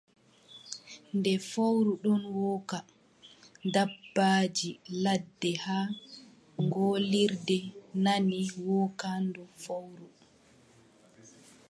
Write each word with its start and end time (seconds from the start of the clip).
Nde 1.17 1.33
fowru 1.49 1.93
ɗon 2.03 2.21
wooka, 2.37 2.77
dabbaaji 3.73 4.69
ladde 5.03 5.51
haa 5.65 5.87
ngoolirde 6.65 7.57
nani 8.03 8.39
wookaandu 8.65 9.41
fowru. 9.63 10.07